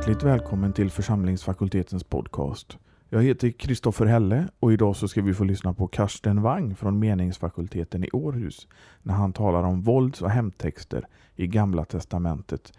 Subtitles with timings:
[0.00, 2.78] Hjärtligt välkommen till församlingsfakultetens podcast.
[3.08, 6.98] Jag heter Kristoffer Helle och idag så ska vi få lyssna på Karsten Wang från
[6.98, 8.68] meningsfakulteten i Århus
[9.02, 11.06] när han talar om vålds och hämndtexter
[11.36, 12.72] i Gamla Testamentet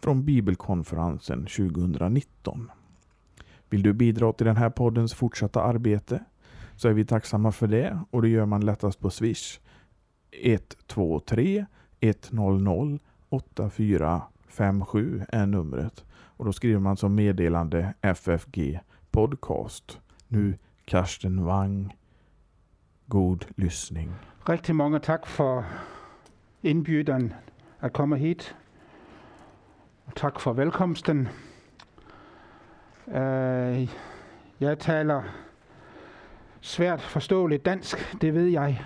[0.00, 2.70] från Bibelkonferensen 2019.
[3.70, 6.24] Vill du bidra till den här poddens fortsatta arbete
[6.76, 9.60] så är vi tacksamma för det och det gör man lättast på Swish
[10.42, 11.66] 123
[12.00, 12.98] 100
[13.28, 16.04] 8457 är numret
[16.36, 18.80] och då skriver man som meddelande FFG
[19.10, 20.00] podcast.
[20.28, 21.96] Nu Karsten Wang.
[23.06, 24.12] God lyssning.
[24.48, 25.64] Rigtig mange tak for
[26.62, 27.32] indbyderen
[27.80, 28.56] at komme hit.
[30.06, 31.28] Og tak for velkomsten.
[33.06, 33.88] Uh,
[34.60, 35.22] jeg taler
[36.60, 38.82] svært forståeligt dansk, det ved jeg.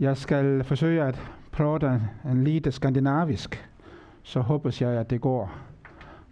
[0.00, 3.70] Jeg skal forsøge at prøve en lite skandinavisk,
[4.22, 5.71] så håber jeg, at det går.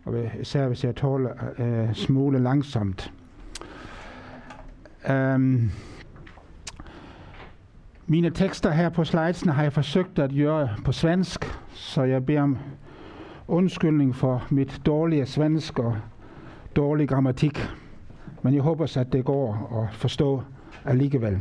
[0.05, 3.12] Og især hvis jeg tåler øh, smule langsomt.
[5.11, 5.70] Um,
[8.06, 12.43] mine tekster her på slidesen har jeg forsøgt at gøre på svensk, så jeg beder
[12.43, 12.59] om
[13.48, 15.97] undskyldning for mit dårlige svensk og
[16.77, 17.71] dårlig grammatik.
[18.43, 20.43] Men jeg håber, at det går at forstå
[20.84, 21.39] alligevel.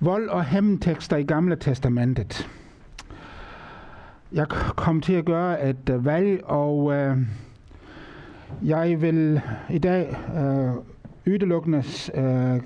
[0.00, 2.48] Vold og hemmetekster i Gamle Testamentet.
[4.34, 7.16] Jeg kom til at gøre et øh, valg, og øh,
[8.64, 10.72] jeg vil i dag øh,
[11.34, 11.82] udelukkende
[12.14, 12.60] øh,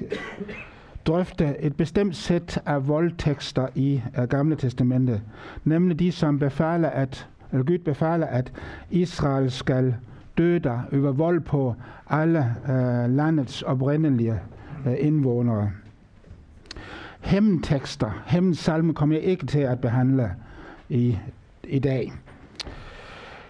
[1.06, 5.22] drøfte et bestemt sæt af voldtekster i uh, Gamle Testamentet,
[5.64, 8.52] nemlig de, som befaler, at, eller Gud befaler, at
[8.90, 9.94] Israel skal
[10.38, 11.74] døde over vold på
[12.10, 14.40] alle uh, landets oprindelige
[14.86, 15.70] uh, indvånere.
[17.20, 20.30] Hæmndtekster, hæmndsalmen kommer jeg ikke til at behandle
[20.88, 21.18] i,
[21.68, 22.12] i dag.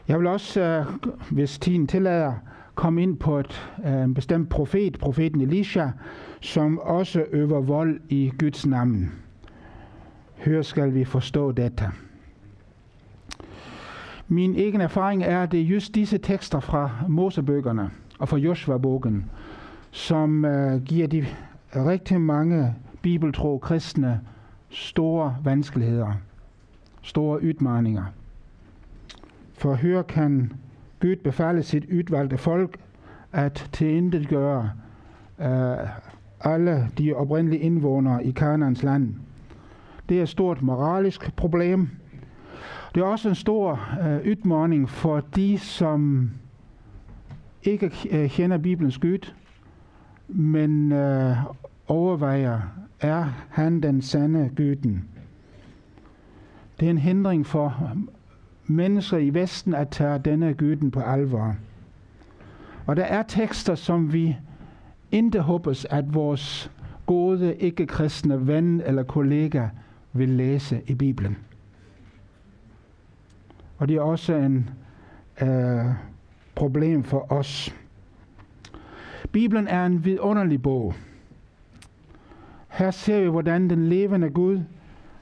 [0.08, 2.32] Jeg vil også, uh, hvis tiden tillader,
[2.74, 5.86] komme ind på et uh, bestemt profet, profeten Elisha,
[6.40, 9.12] som også øver vold i Guds navn.
[10.36, 11.84] Hør skal vi forstå dette.
[14.28, 19.30] Min egen erfaring er, at det er just disse tekster fra Mosebøgerne og fra Joshua-bogen,
[19.90, 21.26] som øh, giver de
[21.76, 24.20] rigtig mange bibeltro kristne
[24.70, 26.12] store vanskeligheder,
[27.02, 28.04] store udmaninger.
[29.52, 30.52] For her kan
[31.00, 32.78] Gud befale sit udvalgte folk
[33.32, 34.70] at tilintetgøre
[35.38, 35.44] uh,
[36.40, 39.14] alle de oprindelige indvånere i Kanaans land.
[40.08, 41.88] Det er et stort moralisk problem.
[42.94, 46.30] Det er også en stor øh, udfordring for de, som
[47.62, 49.32] ikke øh, kender Bibelens Gud,
[50.28, 51.36] men øh,
[51.88, 52.60] overvejer,
[53.00, 55.04] er han den sande Guden.
[56.80, 57.92] Det er en hindring for
[58.66, 61.56] mennesker i Vesten at tage denne gyden på alvor.
[62.86, 64.36] Og der er tekster, som vi
[65.12, 66.70] ikke håbes, at vores
[67.06, 69.68] gode ikke-kristne ven eller kollega
[70.12, 71.36] vil læse i Bibelen.
[73.78, 74.70] Og det er også en
[75.42, 75.84] øh,
[76.54, 77.74] problem for os.
[79.32, 80.94] Bibelen er en vidunderlig bog.
[82.68, 84.60] Her ser vi, hvordan den levende Gud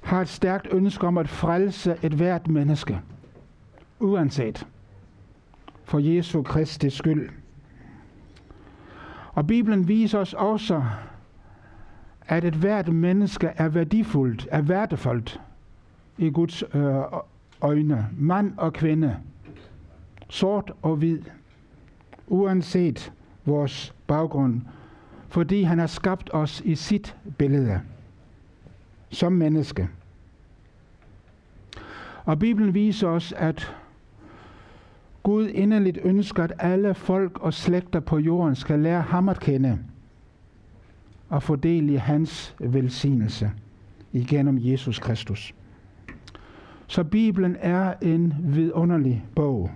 [0.07, 3.01] har et stærkt ønske om at frelse et hvert menneske,
[4.01, 4.67] uanset.
[5.85, 7.31] For Jesu Kristi skyld.
[9.33, 10.83] Og Bibelen viser os også,
[12.27, 15.41] at et hvert menneske er værdifuldt, er værdefuldt
[16.19, 16.95] i Guds øh,
[17.61, 18.07] øjne.
[18.19, 19.17] Mand og kvinde,
[20.29, 21.23] sort og hvid,
[22.27, 23.13] uanset
[23.45, 24.61] vores baggrund,
[25.29, 27.81] fordi han har skabt os i sit billede
[29.11, 29.89] som menneske.
[32.25, 33.77] Og Bibelen viser os, at
[35.23, 39.79] Gud inderligt ønsker, at alle folk og slægter på jorden skal lære ham at kende
[41.29, 43.51] og få del i hans velsignelse
[44.13, 45.55] igennem Jesus Kristus.
[46.87, 49.71] Så Bibelen er en vidunderlig bog.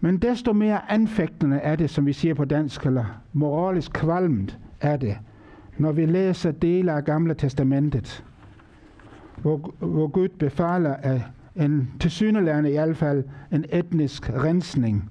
[0.00, 4.96] Men desto mere anfægtende er det, som vi siger på dansk, eller moralisk kvalmt er
[4.96, 5.18] det,
[5.78, 8.24] når vi læser dele af Gamle Testamentet,
[9.36, 11.20] hvor, hvor Gud befaler, at
[11.56, 15.10] en tilsyneladende i hvert fald en etnisk rensning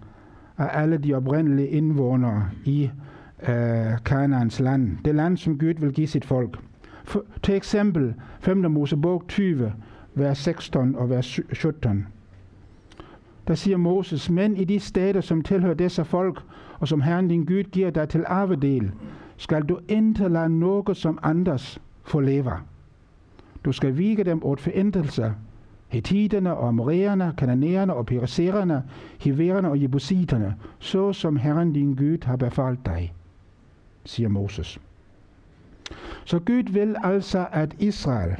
[0.58, 2.90] af alle de oprindelige indvånere i
[3.50, 4.98] øh, Kanaans land.
[5.06, 6.60] Det land, som Gud vil give sit folk.
[7.04, 8.58] For, til eksempel 5.
[8.72, 9.74] Mosebog 20,
[10.16, 12.08] vers 16 og vers 17.
[13.48, 16.40] Der siger Moses, men i de steder, som tilhører disse folk,
[16.80, 18.92] og som Herren din Gud giver dig til arvedel,
[19.38, 22.64] skal du ikke lade noget som andres få.
[23.66, 25.34] Du skal vige dem åt forintelse,
[25.88, 28.84] Hetiterne og Amoreerne, Kananæerne og Perisererne,
[29.20, 33.14] Hivererne og Jebusiterne, så som Herren din Gud har befalt dig,
[34.06, 34.80] siger Moses.
[36.26, 38.36] Så Gud vil altså, at Israel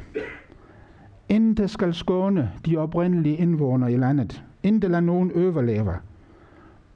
[1.28, 5.94] ikke skal skåne de oprindelige indvånere i landet, ikke lade nogen overleve,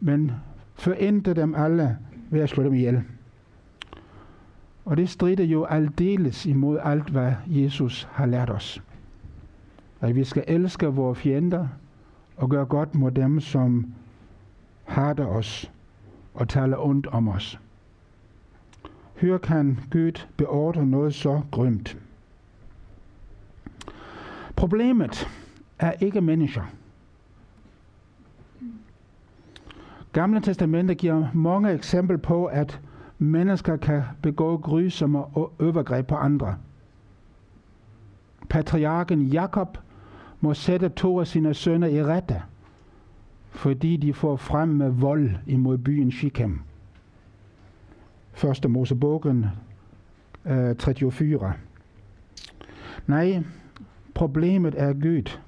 [0.00, 0.32] men
[0.74, 1.98] forente dem alle
[2.30, 3.02] ved at slå dem ihjel.
[4.84, 8.82] Og det strider jo aldeles imod alt, hvad Jesus har lært os.
[10.00, 11.68] At vi skal elske vores fjender
[12.36, 13.92] og gøre godt mod dem, som
[14.84, 15.72] hader os
[16.34, 17.60] og taler ondt om os.
[19.16, 21.98] Hør kan Gud beordre noget så grymt.
[24.56, 25.28] Problemet
[25.78, 26.62] er ikke mennesker.
[30.12, 32.80] Gamle testamentet giver mange eksempler på, at
[33.22, 36.56] mennesker kan begå grusomme overgreb på andre.
[38.48, 39.78] Patriarken Jakob
[40.40, 42.42] må sætte to af sine sønner i rette,
[43.50, 46.60] fordi de får frem med vold imod byen Shechem.
[48.32, 49.46] Første Mosebogen
[50.44, 51.52] øh, 34.
[53.06, 53.42] Nej,
[54.14, 55.38] problemet er Gud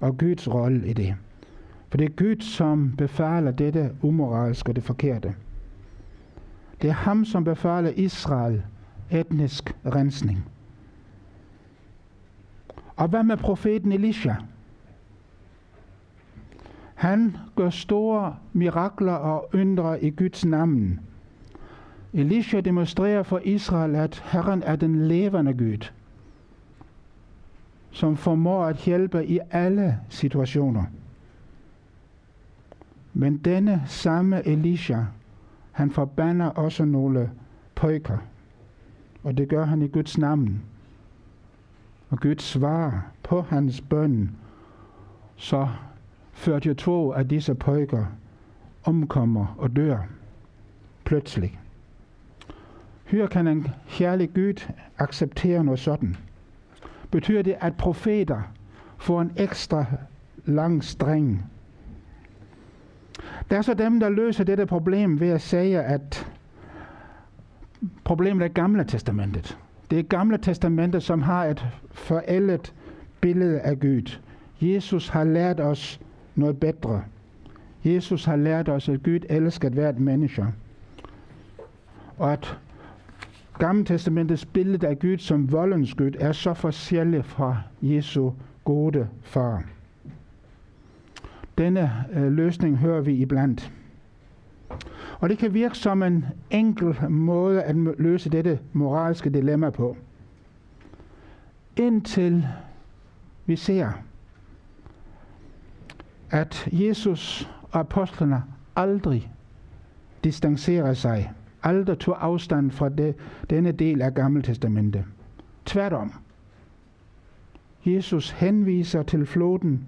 [0.00, 1.14] og Guds rolle i det.
[1.88, 5.34] For det er Gud, som befaler dette umoralske og det forkerte.
[6.82, 8.62] Det er ham, som befaler Israel
[9.10, 10.44] etnisk rensning.
[12.96, 14.34] Og hvad med profeten Elisha?
[16.94, 21.00] Han gør store mirakler og undre i Guds navn.
[22.12, 25.90] Elisha demonstrerer for Israel, at Herren er den levende Gud,
[27.90, 30.84] som formår at hjælpe i alle situationer.
[33.14, 35.02] Men denne samme Elisha,
[35.78, 37.30] han forbander også nogle
[37.74, 38.18] pojker.
[39.22, 40.62] og det gør han i Guds navn.
[42.10, 44.30] Og Gud svarer på hans bøn,
[45.36, 45.68] så
[46.34, 48.04] 42 af disse pojker
[48.84, 49.98] omkommer og dør
[51.04, 51.58] pludselig.
[53.04, 56.16] Hør kan en kærlig Gud acceptere noget sådan?
[57.10, 58.42] Betyder det, at profeter
[58.96, 59.84] får en ekstra
[60.44, 61.50] lang streng?
[63.50, 66.32] Der er så dem, der løser dette problem ved at sige, at
[68.04, 69.58] problemet er Gamle Testamentet.
[69.90, 72.74] Det er Gamle Testamentet, som har et forældet
[73.20, 74.18] billede af Gud.
[74.60, 76.00] Jesus har lært os
[76.34, 77.02] noget bedre.
[77.84, 80.46] Jesus har lært os, at Gud elsker hvert menneske.
[82.18, 82.58] Og at
[83.58, 88.30] Gamle Testamentets billede af Gud som voldens Gud er så forskelligt fra Jesu
[88.64, 89.62] gode far.
[91.58, 93.72] Denne øh, løsning hører vi iblandt.
[95.20, 99.96] Og det kan virke som en enkel måde at løse dette moralske dilemma på.
[101.76, 102.46] Indtil
[103.46, 103.90] vi ser,
[106.30, 108.42] at Jesus og apostlene
[108.76, 109.32] aldrig
[110.24, 111.32] distancerer sig,
[111.62, 113.14] aldrig tog afstand fra det,
[113.50, 115.04] denne del af Gamle Testamente.
[115.66, 116.12] Tværtom.
[117.86, 119.86] Jesus henviser til floden,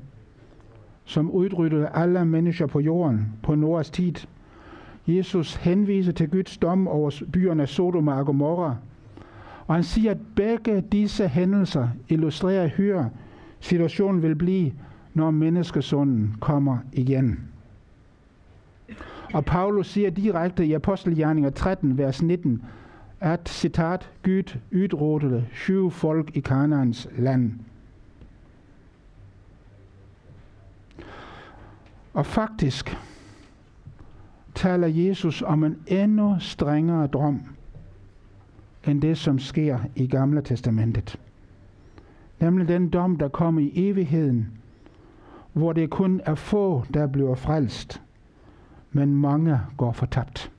[1.10, 4.14] som udryddede alle mennesker på jorden på Noras tid–
[5.06, 8.76] Jesus henviser til Guds dom over byerne Sodom og Gomorra.
[9.66, 13.04] Og han siger, at begge disse hændelser illustrerer hør,
[13.60, 14.72] situationen vil blive,
[15.14, 17.40] når menneskesunden kommer igen.
[19.34, 22.62] Og Paulus siger direkte i Apostelgjerninger 13, vers 19,
[23.20, 27.52] at, citat, Gud udrådede syv folk i Kanaans land.
[32.14, 32.96] Og faktisk,
[34.54, 37.40] taler Jesus om en endnu strengere dom
[38.86, 41.20] end det, som sker i Gamle Testamentet.
[42.40, 44.48] Nemlig den dom, der kommer i evigheden,
[45.52, 48.02] hvor det kun er få, der bliver frelst,
[48.92, 50.52] men mange går fortabt.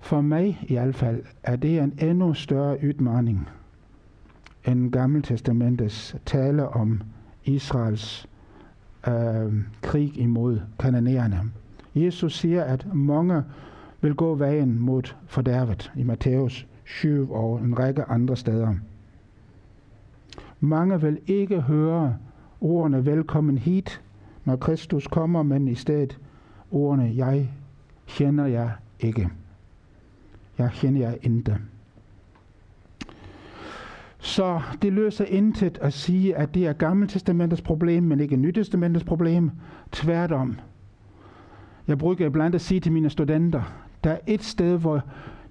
[0.00, 3.48] For mig i hvert fald er det en endnu større udmaning
[4.64, 7.02] end Gamle Testamentets tale om
[7.44, 8.28] Israels
[9.08, 11.40] øh, krig imod kananæerne.
[11.94, 13.42] Jesus siger, at mange
[14.00, 18.74] vil gå vejen mod fordærvet i Matthæus 7 og en række andre steder.
[20.60, 22.16] Mange vil ikke høre
[22.60, 24.02] ordene velkommen hit,
[24.44, 26.18] når Kristus kommer, men i stedet
[26.70, 27.50] ordene, jeg
[28.06, 29.28] kender jer ikke.
[30.58, 31.56] Jeg kender jer ikke.
[34.18, 39.50] Så det løser intet at sige, at det er Gammeltestamentets problem, men ikke Nytestamentets problem.
[39.92, 40.56] Tværtom.
[41.88, 43.62] Jeg bruger blandt at sige til mine studenter,
[44.04, 45.02] der er et sted, hvor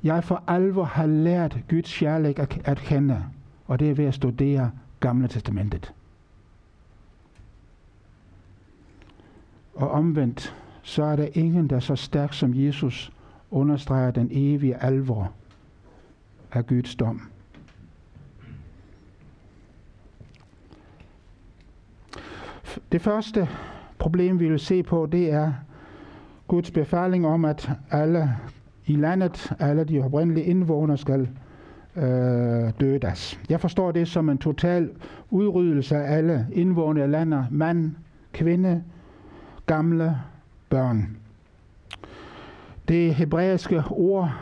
[0.03, 3.24] jeg for alvor har lært Guds kærlighed at, at kende,
[3.65, 5.93] og det er ved at studere Gamle Testamentet.
[9.75, 13.12] Og omvendt, så er der ingen, der så stærk som Jesus
[13.51, 15.31] understreger den evige alvor
[16.51, 17.21] af Guds dom.
[22.91, 23.48] Det første
[24.00, 25.53] problem, vi vil se på, det er
[26.48, 28.36] Guds befaling om, at alle
[28.86, 31.29] i landet, alle de oprindelige indvånere skal
[31.96, 33.39] øh, dødes.
[33.50, 34.89] Jeg forstår det som en total
[35.29, 37.96] udryddelse af alle indvånere i landet, mand,
[38.34, 38.84] kvinde,
[39.65, 40.17] gamle,
[40.69, 41.17] børn.
[42.88, 44.34] Det hebraiske ord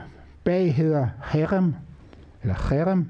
[0.43, 1.73] bag hedder herem,
[2.41, 3.05] eller herem,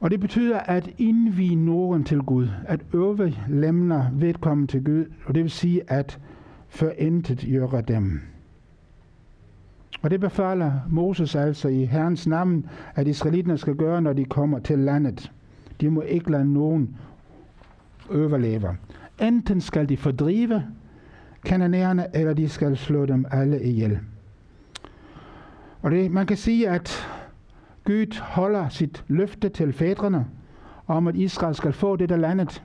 [0.00, 5.42] og det betyder at indvige nogen til Gud, at overlemne vedkommende til Gud, og det
[5.42, 6.18] vil sige at
[6.68, 8.20] forintet gøre dem.
[10.02, 14.58] Og det befaler Moses altså i Herrens navn, at israelitterne skal gøre, når de kommer
[14.58, 15.32] til landet.
[15.80, 16.96] De må ikke lade nogen
[18.10, 18.76] overleve.
[19.20, 20.64] Enten skal de fordrive
[21.44, 23.98] kananæerne, eller de skal slå dem alle ihjel.
[25.82, 27.08] Og det, man kan sige, at
[27.88, 30.26] Gud holder sit løfte til fædrene
[30.86, 32.62] om, at Israel skal få det der landet.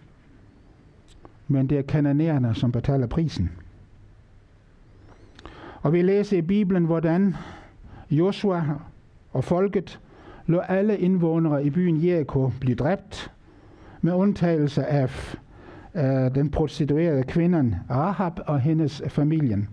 [1.48, 3.52] Men det er kananæerne, som betaler prisen.
[5.82, 7.36] Og vi læser i Bibelen, hvordan
[8.12, 8.64] Joshua
[9.34, 10.00] og folket
[10.46, 13.32] lå alle indvånere i byen Jericho blive dræbt,
[14.02, 15.36] med undtagelse af
[15.94, 19.70] uh, den prostituerede kvinden Rahab og hendes familien.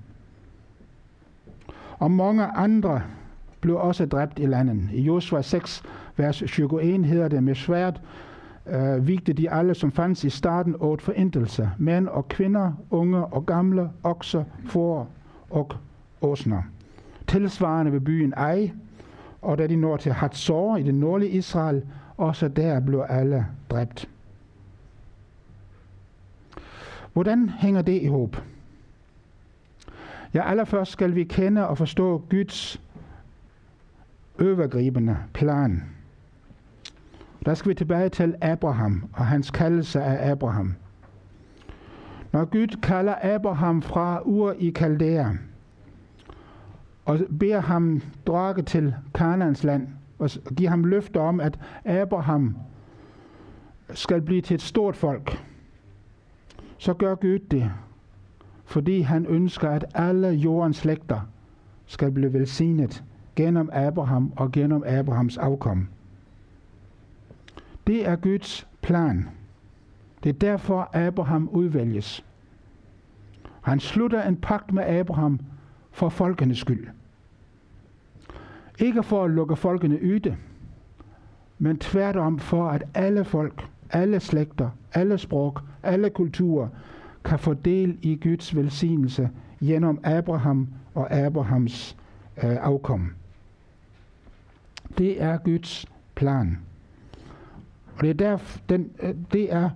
[1.98, 3.02] Og mange andre
[3.60, 4.88] blev også dræbt i landet.
[4.92, 5.82] I Josua 6,
[6.16, 8.00] vers 21 hedder det, med svært
[8.66, 11.70] øh, vigte de alle, som fandt i starten, åt forintelse.
[11.78, 15.08] Mænd og kvinder, unge og gamle, okser, får
[15.50, 15.72] og
[16.20, 16.62] åsner.
[17.26, 18.70] Tilsvarende ved byen Ej,
[19.42, 21.82] og da de når til Hatzor i det nordlige Israel,
[22.16, 24.08] også der blev alle dræbt.
[27.12, 28.36] Hvordan hænger det i håb?
[30.34, 32.80] Ja, allerførst skal vi kende og forstå Guds
[34.40, 35.82] overgribende plan.
[37.46, 40.74] Der skal vi tilbage til Abraham og hans kaldelse af Abraham.
[42.32, 45.30] Når Gud kalder Abraham fra Ur i Kaldæa,
[47.04, 52.56] og beder ham drage til Kanans land, og giver ham løfter om, at Abraham
[53.94, 55.44] skal blive til et stort folk,
[56.78, 57.70] så gør Gud det,
[58.64, 61.20] fordi han ønsker, at alle jordens slægter
[61.86, 63.04] skal blive velsignet
[63.36, 65.88] gennem Abraham og gennem Abrahams afkom.
[67.86, 69.28] Det er Guds plan.
[70.22, 72.24] Det er derfor Abraham udvælges.
[73.62, 75.40] Han slutter en pagt med Abraham
[75.90, 76.88] for folkenes skyld.
[78.78, 80.36] Ikke for at lukke folkene yde,
[81.58, 86.68] men tværtom for at alle folk, alle slægter, alle sprog, alle kulturer
[87.24, 91.96] kan få del i Guds velsignelse gennem Abraham og Abrahams
[92.44, 93.10] øh, afkom.
[94.98, 96.58] Det er Guds plan.
[97.96, 99.70] Og det er, derf, den, øh, det er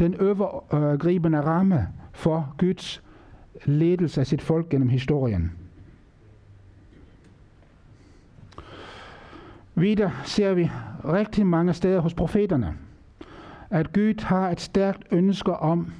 [0.00, 3.02] den overgribende øh, ramme for Guds
[3.64, 5.52] ledelse af sit folk gennem historien.
[9.74, 10.70] Videre ser vi
[11.04, 12.74] rigtig mange steder hos profeterne,
[13.70, 15.92] at Gud har et stærkt ønske om,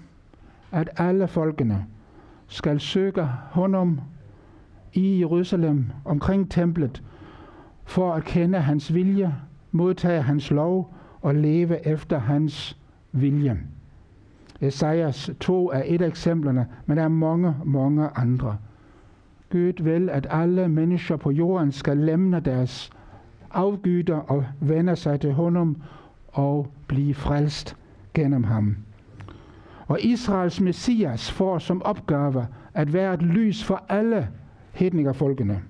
[0.72, 1.86] at alle folkene
[2.46, 4.00] skal søge honom
[4.92, 7.02] i Jerusalem omkring templet,
[7.84, 9.34] for at kende hans vilje,
[9.72, 12.78] modtage hans lov og leve efter hans
[13.12, 13.58] vilje.
[14.60, 18.56] Esajas 2 er et af eksemplerne, men der er mange, mange andre.
[19.52, 22.90] Gud vil, at alle mennesker på jorden skal lemne deres
[23.50, 25.76] afgyder og vende sig til honom
[26.28, 27.76] og blive frelst
[28.14, 28.76] gennem ham.
[29.86, 34.28] Og Israels messias får som opgave at være et lys for alle
[34.72, 35.62] hedningerfolkene,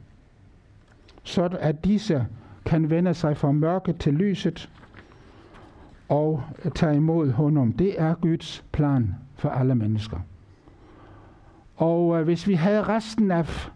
[1.24, 2.26] så at disse
[2.64, 4.70] kan vende sig fra mørket til lyset
[6.08, 6.42] og
[6.74, 7.72] tage imod honom.
[7.72, 10.18] Det er Guds plan for alle mennesker.
[11.76, 13.70] Og øh, hvis vi havde resten af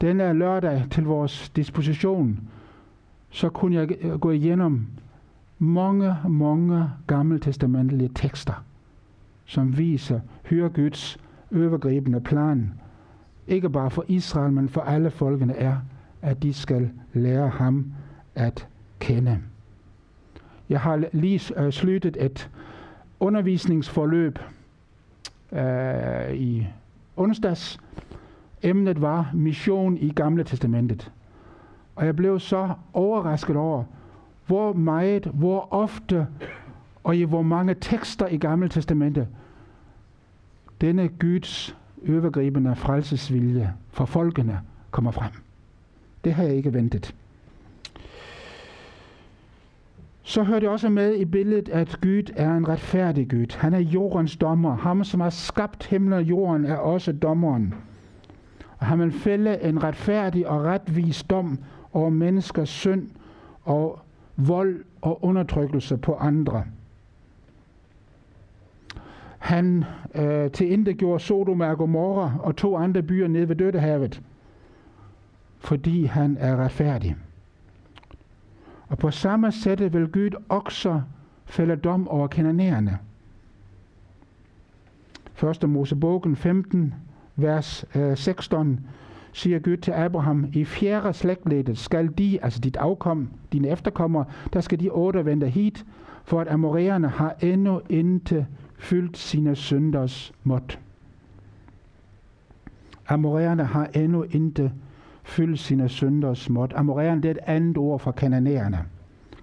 [0.00, 2.40] denne lørdag til vores disposition,
[3.30, 3.88] så kunne jeg
[4.20, 4.86] gå igennem
[5.58, 8.64] mange, mange gammeltestamentlige tekster,
[9.44, 11.18] som viser, hør Guds
[11.54, 12.72] overgribende plan,
[13.46, 15.76] ikke bare for Israel, men for alle folkene, er,
[16.24, 17.92] at de skal lære ham
[18.34, 19.38] at kende.
[20.68, 22.50] Jeg har lige uh, sluttet et
[23.20, 24.38] undervisningsforløb
[25.52, 26.66] øh, i
[27.16, 27.80] onsdags.
[28.62, 31.12] Emnet var mission i Gamle Testamentet.
[31.96, 33.84] Og jeg blev så overrasket over,
[34.46, 36.26] hvor meget, hvor ofte
[37.04, 39.28] og i hvor mange tekster i Gamle Testamentet
[40.80, 41.76] denne Guds
[42.08, 45.43] overgribende frelsesvilje for folkene kommer frem.
[46.24, 47.14] Det har jeg ikke ventet.
[50.22, 53.56] Så hører det også med i billedet, at Gud er en retfærdig Gud.
[53.56, 54.76] Han er jordens dommer.
[54.76, 57.74] Ham, som har skabt himlen og jorden, er også dommeren.
[58.78, 61.58] Og han vil fælde en retfærdig og retvis dom
[61.92, 63.10] over menneskers synd
[63.62, 63.98] og
[64.36, 66.64] vold og undertrykkelse på andre.
[69.38, 74.22] Han øh, til gjorde Sodom og Gomorra og to andre byer nede ved Dødehavet,
[75.64, 77.16] fordi han er retfærdig.
[78.88, 81.00] Og på samme sæt vil Gud også
[81.46, 82.98] fælde dom over kananæerne.
[85.62, 85.68] 1.
[85.70, 86.94] Mosebogen 15,
[87.36, 88.80] vers øh, 16,
[89.32, 94.60] siger Gud til Abraham, i fjerde slægtledet skal de, altså dit afkom, dine efterkommere, der
[94.60, 95.84] skal de otte vende hit,
[96.24, 98.46] for at amoræerne har endnu ikke
[98.78, 100.80] fyldt sine synders måt.
[103.08, 104.72] Amoræerne har endnu ikke
[105.24, 106.72] fyldt sine synders småt.
[106.76, 108.78] Amoræerne, det er et andet ord for kananæerne.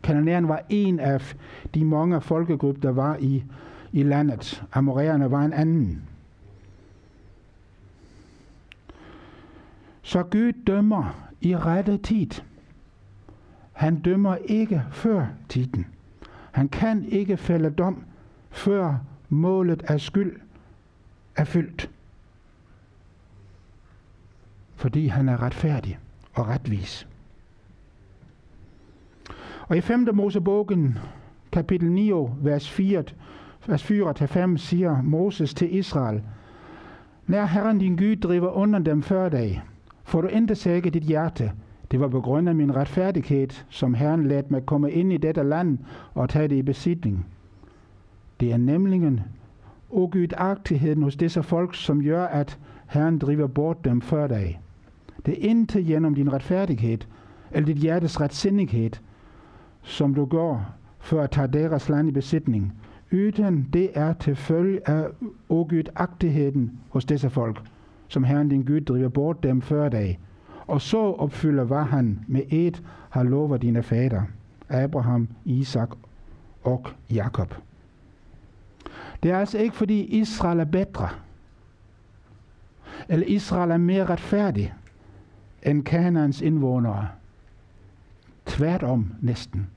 [0.03, 1.35] Kananæerne var en af
[1.75, 3.43] de mange folkegrupper, der var i,
[3.91, 4.63] i landet.
[4.73, 6.01] Amoræerne var en anden.
[10.01, 12.29] Så Gud dømmer i rette tid.
[13.73, 15.85] Han dømmer ikke før tiden.
[16.51, 18.03] Han kan ikke fælde dom,
[18.49, 18.95] før
[19.29, 20.39] målet af skyld
[21.35, 21.90] er fyldt.
[24.81, 25.99] Fordi han er retfærdig
[26.33, 27.07] og retvis.
[29.67, 30.07] Og i 5.
[30.13, 30.97] Mosebogen,
[31.51, 32.11] kapitel 9,
[32.41, 33.03] vers 4,
[33.67, 36.21] vers 4-5, siger Moses til Israel,
[37.27, 39.63] Når Herren din Gud driver under dem før dig,
[40.03, 41.51] får du ikke sække dit hjerte.
[41.91, 45.43] Det var på grund af min retfærdighed, som Herren lad mig komme ind i dette
[45.43, 45.77] land
[46.13, 47.25] og tage det i besidning.
[48.39, 49.23] Det er nemlig
[49.89, 54.59] ugudagtigheden hos disse folk, som gør, at Herren driver bort dem før dig.
[55.25, 56.97] Det er intet gennem din retfærdighed,
[57.51, 58.91] eller dit hjertes retsindighed,
[59.81, 60.65] som du går
[60.99, 62.73] for at tage deres land i besætning,
[63.13, 65.07] uden det er til følge af
[65.49, 67.61] ugudagtigheden hos disse folk,
[68.07, 70.19] som Herren din Gud driver bort dem før dig.
[70.67, 74.21] Og så opfylder, hvad han med et har lovet dine fader,
[74.69, 75.89] Abraham, Isak
[76.63, 77.55] og Jakob.
[79.23, 81.09] Det er altså ikke fordi Israel er bedre,
[83.09, 84.73] eller Israel er mere retfærdig
[85.63, 87.07] end Kanans indvånere.
[88.45, 89.67] Tværtom næsten.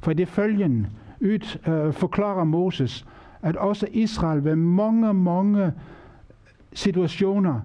[0.00, 0.88] For det følgende
[1.20, 3.06] ud, øh, forklarer Moses,
[3.42, 5.72] at også Israel ved mange, mange
[6.72, 7.60] situationer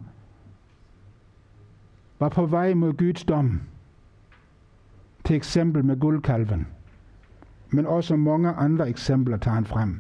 [2.20, 3.62] var på vej mod Guds dom.
[5.24, 6.68] Til eksempel med guldkalven.
[7.70, 10.00] Men også mange andre eksempler tager han frem.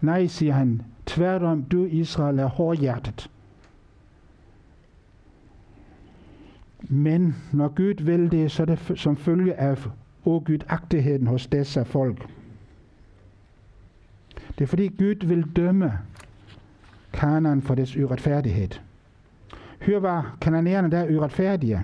[0.00, 3.30] Nej, siger han, tværtom, du Israel er hårdhjertet.
[6.82, 9.78] Men når Gud vil det, så er det som følge af
[10.24, 12.28] ogudagtigheden hos disse folk.
[14.58, 15.98] Det er fordi Gud vil dømme
[17.12, 18.68] Kanan for dets uretfærdighed.
[19.80, 21.82] Hør, var kananerne der uretfærdige.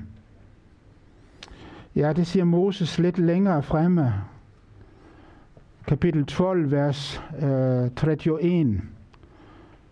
[1.97, 4.13] Ja, det siger Moses lidt længere fremme.
[5.87, 8.83] Kapitel 12, vers øh, 31.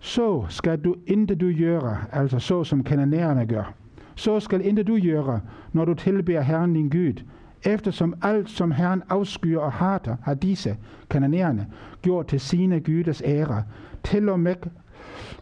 [0.01, 3.75] Så skal du inte du gøre, altså så som kananerne gør.
[4.15, 5.41] Så skal ikke du gøre,
[5.73, 7.23] når du tilbeder Herren din Gud,
[7.63, 10.77] eftersom alt, som Herren afskyer og hater, har disse,
[11.11, 11.67] kananerne,
[12.03, 13.65] gjort til sine Gudes ære.
[14.05, 14.57] Til og med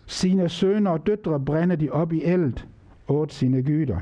[0.07, 2.55] sine sønner og døtre brænder de op i eld
[3.09, 4.01] åt sine gyder.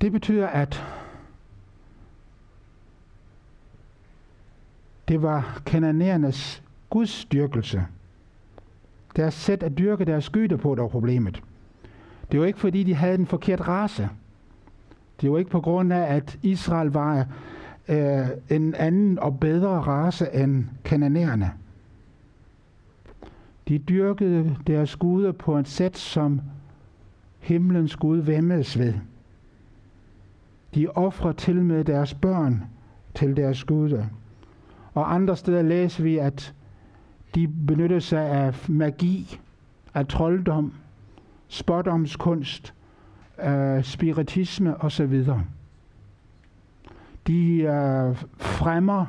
[0.00, 0.84] Det betyder, at
[5.08, 7.86] det var kananernes gudsdyrkelse.
[9.20, 11.42] Deres sæt at dyrke deres skyde på, der var problemet.
[12.32, 14.08] Det var ikke fordi, de havde en forkert race.
[15.20, 17.26] Det var ikke på grund af, at Israel var
[17.88, 21.52] øh, en anden og bedre race end kananæerne.
[23.68, 26.40] De dyrkede deres guder på en sæt, som
[27.38, 28.94] himlens Gud væmmes ved.
[30.74, 32.64] De offrer til med deres børn
[33.14, 34.04] til deres guder.
[34.94, 36.54] Og andre steder læser vi, at
[37.34, 39.40] de benyttede sig af magi,
[39.94, 40.72] af trolddom,
[41.48, 42.74] spådomskunst,
[43.44, 45.24] øh, spiritisme osv.
[47.26, 49.06] De øh, fremmer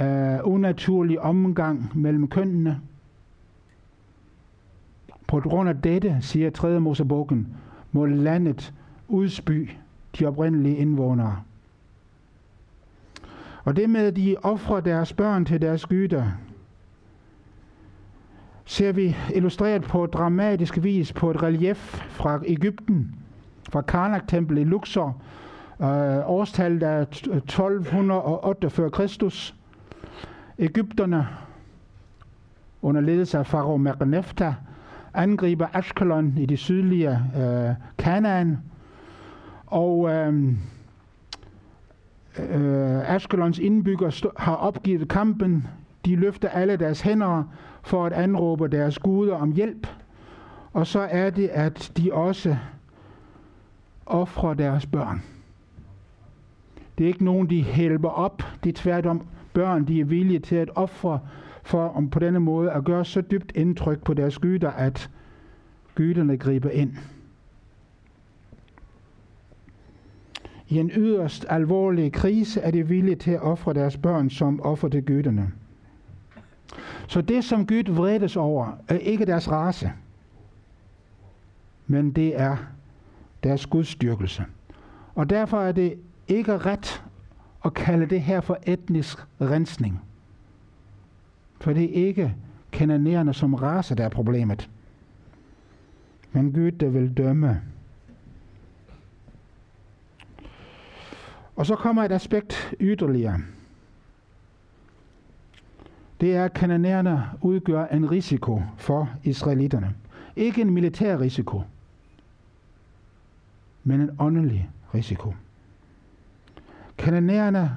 [0.00, 2.80] øh, unaturlig omgang mellem kønnene.
[5.26, 6.80] På grund af dette, siger 3.
[6.80, 7.48] Mosebogen,
[7.92, 8.74] må landet
[9.08, 9.70] udspy
[10.18, 11.42] de oprindelige indvånere.
[13.64, 16.24] Og det med, at de offrer deres børn til deres gyder,
[18.70, 23.14] ser vi illustreret på dramatisk vis på et relief fra Ægypten,
[23.70, 25.22] fra Karnak-templet i Luxor.
[25.80, 29.54] Øh, årstallet er 1248 før Kristus.
[30.58, 31.28] Ægypterne
[32.82, 34.54] under ledelse af farao Mernefta
[35.14, 38.58] angriber Ashkelon i det sydlige øh, Kanaan.
[39.66, 40.54] Og øh,
[42.38, 45.66] øh, Ashkelons indbyggere har opgivet kampen.
[46.04, 47.44] De løfter alle deres hænder
[47.82, 49.86] for at anråbe deres guder om hjælp.
[50.72, 52.56] Og så er det, at de også
[54.06, 55.22] offrer deres børn.
[56.98, 58.42] Det er ikke nogen, de hjælper op.
[58.64, 61.20] Det er tværtom børn, de er villige til at ofre
[61.62, 65.10] for om på denne måde at gøre så dybt indtryk på deres gyder, at
[65.94, 66.96] gyderne griber ind.
[70.68, 74.88] I en yderst alvorlig krise er de villige til at ofre deres børn som offer
[74.88, 75.52] til gyderne.
[77.06, 79.92] Så det, som Gud vredes over, er ikke deres race,
[81.86, 82.56] men det er
[83.42, 84.44] deres gudstyrkelse.
[85.14, 87.02] Og derfor er det ikke ret
[87.64, 90.00] at kalde det her for etnisk rensning.
[91.60, 92.34] For det er ikke
[92.72, 94.70] kananæerne som race, der er problemet.
[96.32, 97.60] Men Gud, der vil dømme.
[101.56, 103.40] Og så kommer et aspekt yderligere.
[106.20, 109.94] Det er, at kananæerne udgør en risiko for israelitterne.
[110.36, 111.62] Ikke en militær risiko,
[113.84, 115.34] men en åndelig risiko.
[116.98, 117.76] Kananæerne,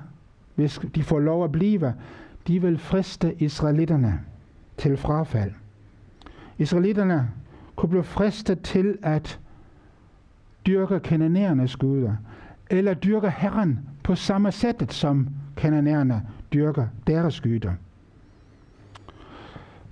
[0.55, 1.93] hvis de får lov at blive,
[2.47, 4.19] de vil friste israelitterne
[4.77, 5.51] til frafald.
[6.57, 7.31] Israelitterne
[7.75, 9.39] kunne blive fristet til at
[10.65, 12.15] dyrke kananæernes guder,
[12.69, 15.27] eller dyrke Herren på samme sæt, som
[15.57, 17.73] kananæerne dyrker deres guder.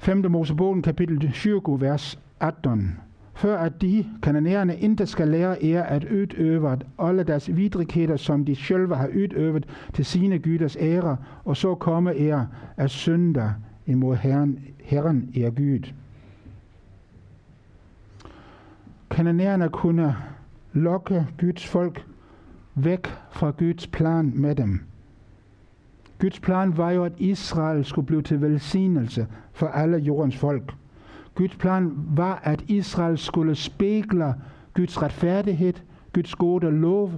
[0.02, 0.32] 5.
[0.32, 3.00] Mosebogen kapitel 20, vers 18
[3.34, 8.56] før at de, kananæerne, ikke skal lære er at udøve alle deres vidrigheder, som de
[8.56, 12.46] selv har udøvet til sine gyders ære, og så komme er
[12.78, 13.50] at synder
[13.86, 15.94] imod Herren, Herren er Gud.
[19.10, 20.16] Kananæerne kunne
[20.74, 22.06] lokke Guds folk
[22.76, 24.91] væk fra Guds plan med dem.
[26.22, 30.74] Guds plan var jo, at Israel skulle blive til velsignelse for alle jordens folk.
[31.36, 34.36] Guds plan var, at Israel skulle spegle
[34.74, 35.74] Guds retfærdighed,
[36.14, 37.12] Guds gode lov,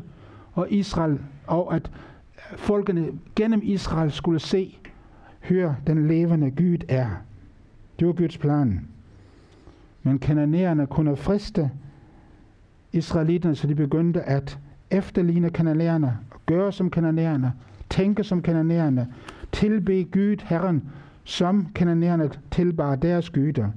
[0.53, 1.91] og Israel, og at
[2.55, 4.77] folkene gennem Israel skulle se,
[5.41, 7.07] hør den levende Gud er.
[7.99, 8.87] Det var Guds plan.
[10.03, 11.71] Men kananæerne kunne friste
[12.91, 14.59] israelitterne, så de begyndte at
[14.91, 17.53] efterligne kananæerne, gøre som kananæerne,
[17.93, 19.07] tænke som kananæerne,
[19.51, 20.83] tilbe Gud, Herren,
[21.23, 23.69] som kananæerne tilbar deres gyder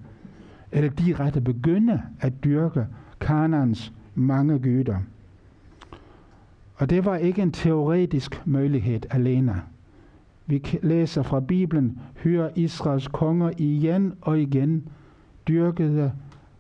[0.73, 2.87] eller direkte begynde at dyrke
[3.21, 4.99] Kanans mange gyder.
[6.77, 9.63] Og det var ikke en teoretisk mulighed alene.
[10.47, 14.89] Vi læser fra Bibelen, hører Israels konger igen og igen
[15.49, 16.13] dyrkede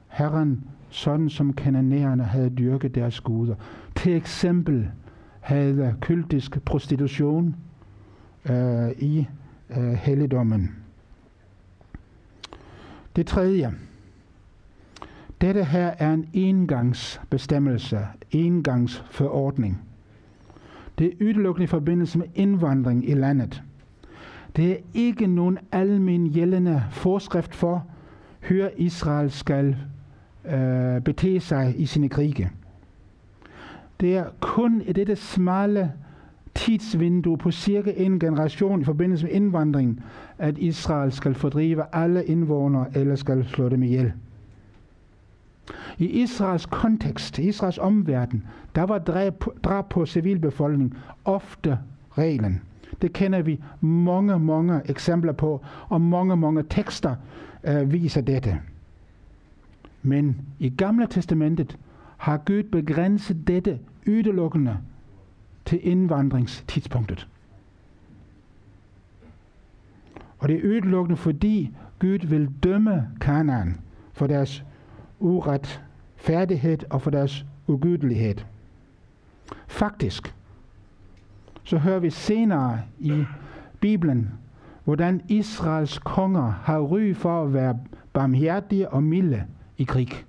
[0.08, 3.54] Herren sådan som kananæerne havde dyrket deres guder.
[3.94, 4.88] Til eksempel
[5.46, 7.56] havde kultisk prostitution
[8.50, 9.26] øh, i
[9.70, 10.76] øh, helligdommen.
[13.16, 13.72] Det tredje.
[15.40, 19.82] Dette her er en engangsbestemmelse, engangsforordning.
[20.98, 23.62] Det er udelukkende i forbindelse med indvandring i landet.
[24.56, 27.86] Det er ikke nogen almen gældende forskrift for,
[28.40, 29.76] hør Israel skal
[30.44, 32.50] øh, bete sig i sine krige.
[34.00, 35.92] Det er kun i dette smalle
[36.54, 40.02] tidsvindue på cirka en generation i forbindelse med indvandring,
[40.38, 44.12] at Israel skal fordrive alle indvånere eller skal slå dem ihjel.
[45.98, 51.78] I Israels kontekst, i Israels omverden, der var drab, drab på civilbefolkningen ofte
[52.18, 52.60] reglen.
[53.02, 57.14] Det kender vi mange, mange eksempler på, og mange, mange tekster
[57.64, 58.58] øh, viser dette.
[60.02, 61.78] Men i Gamle Testamentet
[62.16, 64.78] har Gud begrænset dette udelukkende
[65.64, 67.28] til indvandringstidspunktet.
[70.38, 73.80] Og det er udelukkende fordi Gud vil dømme Kanaan
[74.12, 74.64] for deres
[75.18, 78.34] uretfærdighed og for deres ugydelighed.
[79.66, 80.34] Faktisk,
[81.64, 83.24] så hører vi senere i
[83.80, 84.30] Bibelen,
[84.84, 87.78] hvordan Israels konger har ry for at være
[88.12, 89.44] barmhjertige og milde
[89.76, 90.24] i krig.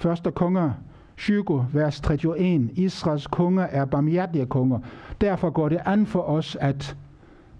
[0.00, 0.72] Første konger
[1.16, 2.70] 20, vers 31.
[2.74, 4.78] Israels konge er barmhjertige konger.
[5.20, 6.96] Derfor går det an for os at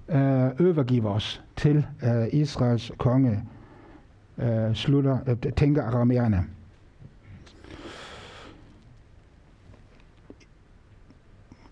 [0.09, 0.19] øh,
[0.61, 3.45] overgive os til øh, Israels konge,
[4.39, 6.45] øh, slutter, øh, tænker aramæerne.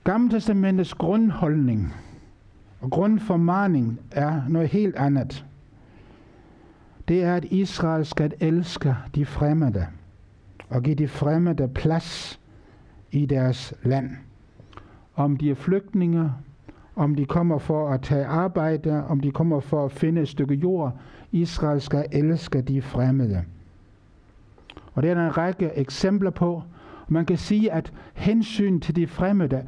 [0.05, 1.95] Gamle testamentets grundholdning
[2.81, 5.45] og grundformaning er noget helt andet.
[7.09, 9.87] Det er, at Israel skal elske de fremmede
[10.69, 12.41] og give de fremmede plads
[13.11, 14.11] i deres land.
[15.15, 16.33] Om de er flygtninge,
[16.97, 20.55] om de kommer for at tage arbejde, om de kommer for at finde et stykke
[20.55, 20.99] jord.
[21.33, 23.45] Israel skal elske de fremmede.
[24.95, 26.63] Og det er der en række eksempler på.
[27.09, 29.67] Man kan sige, at hensyn til de fremmede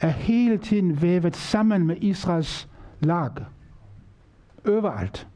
[0.00, 2.68] er hele tiden vævet sammen med Israels
[3.00, 3.30] lag.
[4.68, 5.28] Overalt.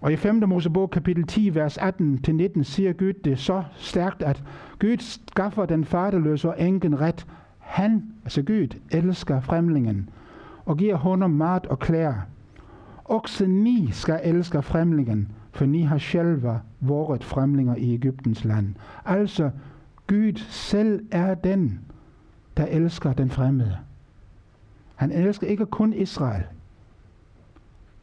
[0.00, 0.42] Og i 5.
[0.48, 4.42] Mosebog kapitel 10, vers 18-19 siger Gud det så stærkt, at
[4.78, 7.26] Gud skaffer den faderløse og enken ret.
[7.58, 10.08] Han, altså Gud, elsker fremlingen
[10.64, 12.14] og giver honom mat og klæder.
[13.04, 18.74] Også ni skal elske fremlingen, for ni har selv været fremlinger i Ægyptens land.
[19.04, 19.50] Altså,
[20.06, 21.80] Gud selv er den,
[22.56, 23.76] der elsker den fremmede.
[24.94, 26.44] Han elsker ikke kun Israel,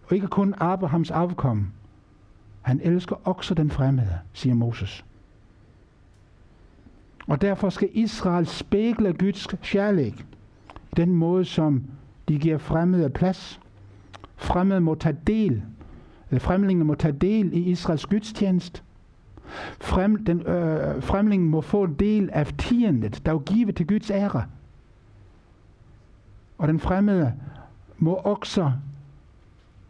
[0.07, 1.71] og ikke kun Abrahams afkom.
[2.67, 5.05] Han elsker også den fremmede, siger Moses.
[7.27, 10.23] Og derfor skal Israel spejle Guds kærlighed
[10.97, 11.83] den måde, som
[12.27, 13.59] de giver fremmede plads.
[14.35, 15.63] Fremmede må tage del,
[16.31, 18.81] eller må tage del i Israels gudstjeneste.
[19.81, 24.45] Frem, den, øh, fremlingen må få del af tiendet, der er givet til Guds ære.
[26.57, 27.33] Og den fremmede
[27.97, 28.71] må også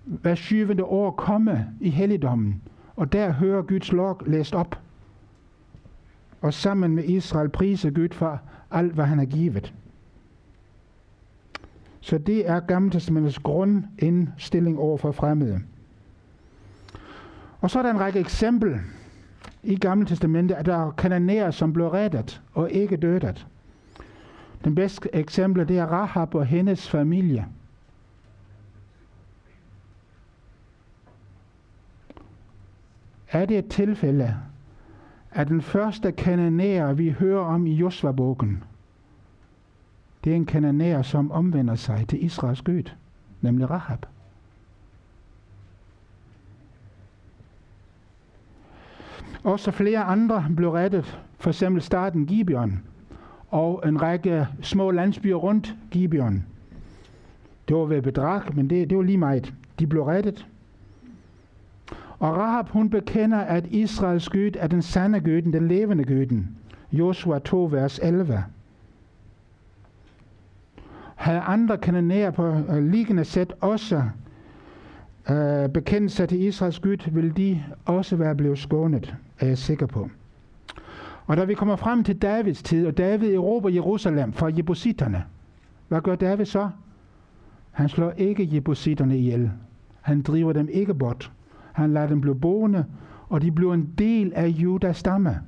[0.08, 2.62] hver syvende år komme i helligdommen,
[2.96, 4.80] og der hører Guds lov læst op.
[6.42, 8.42] Og sammen med Israel priser Gud for
[8.72, 9.74] alt, hvad han har givet.
[12.00, 15.60] Så det er Gammeltestamentets grundindstilling over for fremmede.
[17.62, 18.80] Og så er der en række eksempel
[19.64, 23.48] i Gamle Testamentet, at der er kananæer, som blev reddet og ikke dødet.
[24.64, 27.46] Den bedste eksempel det er Rahab og hendes familie.
[33.32, 34.36] Er det et tilfælde,
[35.32, 38.64] at den første kananæer, vi hører om i Josva-bogen,
[40.24, 42.92] det er en kananæer, som omvender sig til Israels Gud,
[43.42, 44.06] nemlig Rahab.
[49.44, 52.84] Også flere andre blev rettet, for eksempel starten Gibeon
[53.50, 56.46] og en række små landsbyer rundt Gibeon.
[57.68, 59.54] Det var ved bedrag, men det, det var lige meget.
[59.80, 60.48] De blev rettet.
[62.20, 66.44] Og Rahab, hun bekender, at Israels Gud er den sande Gud, den levende Gud.
[66.92, 68.44] Josua 2, vers 11.
[71.16, 74.04] Havde andre kanonærer på uh, liggende sæt også
[75.30, 79.86] uh, bekendt sig til Israels Gud, vil de også være blevet skånet, er jeg sikker
[79.86, 80.10] på.
[81.26, 85.24] Og da vi kommer frem til Davids tid, og David erobrer Jerusalem fra jebusitterne,
[85.88, 86.70] hvad gør David så?
[87.72, 89.52] Han slår ikke jebusitterne ihjel.
[90.02, 91.32] Han driver dem ikke bort.
[91.78, 92.86] Han lader dem blive boende,
[93.30, 95.42] og de blev en del af Judas stamme.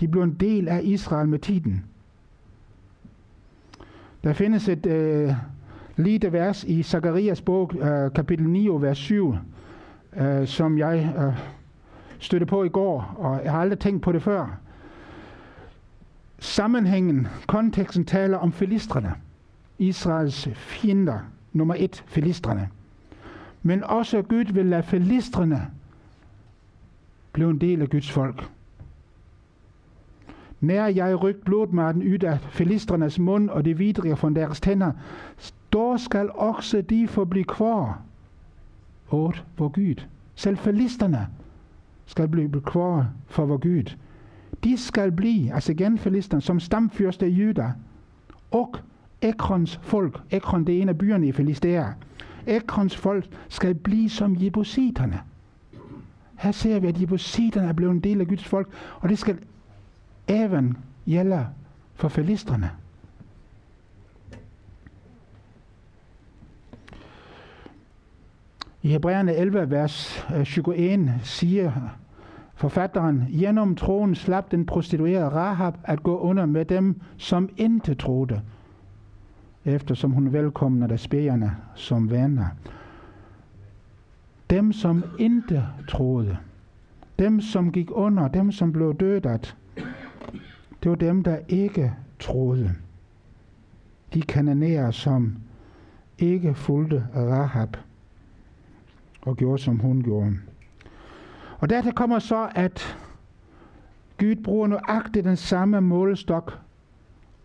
[0.00, 1.84] De blev en del af Israel med tiden.
[4.24, 5.32] Der findes et øh,
[5.96, 9.36] lille vers i Zakarias bog, øh, kapitel 9, vers 7,
[10.16, 11.38] øh, som jeg øh,
[12.18, 14.58] støtte på i går, og jeg har aldrig tænkt på det før.
[16.38, 19.12] Sammenhængen, konteksten taler om filistrene.
[19.78, 21.18] Israels fjender,
[21.52, 22.68] nummer et, filistrene.
[23.62, 25.70] Men også Gud vil lade filistrene
[27.32, 28.50] blive en del af Guds folk.
[30.60, 34.92] Nær jeg rygt blodmarten ud af filistrenes mund og det vidrige fra deres tænder,
[35.72, 38.00] då skal også de få blive kvar
[39.10, 40.04] åt vor Gud.
[40.34, 41.26] Selv filisterne
[42.06, 43.96] skal blive kvar for vor Gud.
[44.64, 47.72] De skal blive, altså genfilisterne, som stamfyrste i Juda,
[48.50, 48.76] og
[49.22, 51.92] Ekrons folk, Ekron det er en af byerne i Filistea,
[52.48, 55.20] Ekrons folk skal blive som jebusiterne.
[56.38, 58.68] Her ser vi, at jebusiterne er blevet en del af Guds folk,
[59.00, 59.38] og det skal
[60.28, 61.46] even gælde
[61.94, 62.70] for filistrene.
[68.82, 71.72] I Hebræerne 11, vers øh, 21 siger
[72.54, 78.42] forfatteren, gennem troen slap den prostituerede Rahab at gå under med dem, som ikke troede,
[79.74, 80.96] eftersom hun velkomner der
[81.74, 82.46] som venner.
[84.50, 86.38] Dem, som ikke troede.
[87.18, 89.56] Dem, som gik under, dem, som blev dødet,
[90.82, 92.74] det var dem, der ikke troede.
[94.14, 95.36] De kananerer, som
[96.18, 97.76] ikke fulgte Rahab
[99.22, 100.36] og gjorde, som hun gjorde.
[101.58, 102.98] Og dertil kommer så, at
[104.18, 106.58] Gud bruger nøjagtigt den samme målestok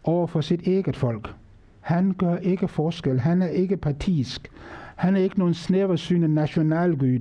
[0.04, 1.36] over for sit eget folk.
[1.84, 3.20] Han gør ikke forskel.
[3.20, 4.52] Han er ikke partisk.
[4.96, 7.20] Han er ikke nogen snæversynet nationalgud.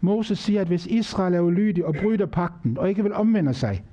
[0.00, 3.84] Moses siger, at hvis Israel er ulydig og bryder pakten og ikke vil omvende sig,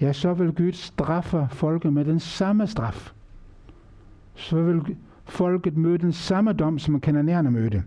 [0.00, 3.12] ja, så vil Gud straffe folket med den samme straf.
[4.34, 7.82] Så vil folket møde den samme dom, som kananerne mødte.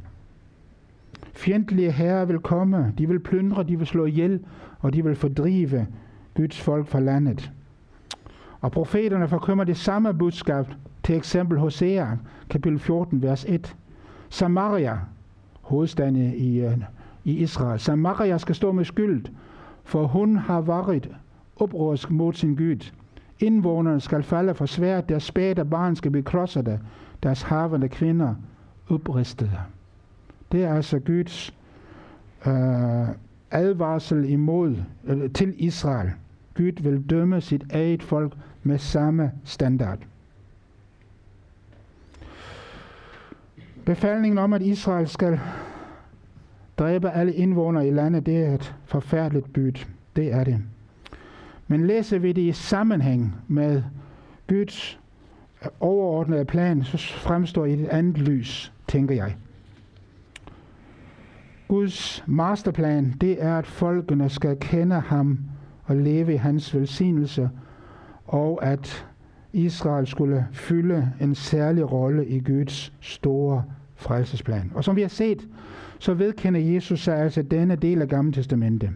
[1.34, 4.40] Fjendtlige herrer vil komme, de vil plyndre, de vil slå ihjel,
[4.80, 5.88] og de vil fordrive
[6.36, 7.52] Guds folk fra landet.
[8.62, 10.66] Og profeterne forkymmer det samme budskab,
[11.04, 12.06] til eksempel Hosea,
[12.50, 13.76] kapitel 14, vers 1.
[14.30, 15.00] Samaria,
[15.62, 16.78] hovedstaden i, øh,
[17.24, 17.80] i Israel.
[17.80, 19.26] Samaria skal stå med skyld,
[19.84, 21.10] for hun har været
[21.56, 22.92] oprørsk mod sin Gud.
[23.40, 26.80] Indvånerne skal falde for svært, deres spæde barn skal blive krossede,
[27.24, 28.36] deres havende kvinder
[28.90, 29.60] opristede.
[30.52, 31.56] Det er altså Guds
[32.46, 33.08] øh,
[33.52, 36.12] advarsel imod øh, til Israel.
[36.58, 40.00] Gud vil dømme sit eget folk med samme standard.
[43.86, 45.40] Befalingen om, at Israel skal
[46.78, 49.74] dræbe alle indvånere i landet, det er et forfærdeligt byd.
[50.16, 50.62] Det er det.
[51.68, 53.84] Men læser vi det i sammenhæng med
[54.48, 55.00] Guds
[55.80, 59.36] overordnede plan, så fremstår i et andet lys, tænker jeg.
[61.68, 65.40] Guds masterplan, det er, at folkene skal kende ham
[65.86, 67.50] og leve i hans velsignelse,
[68.26, 69.08] og at
[69.54, 73.64] Israel skulle fylde en særlig rolle i Guds store
[73.96, 74.72] frelsesplan.
[74.76, 75.48] Og som vi har set,
[76.00, 78.92] så vedkender Jesus sig altså denne del af Gamle Testamente.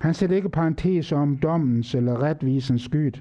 [0.00, 3.14] Han sætter ikke parentes om dommens eller retvisens skyld.